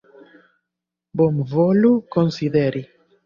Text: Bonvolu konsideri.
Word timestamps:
Bonvolu 1.21 1.93
konsideri. 2.17 2.85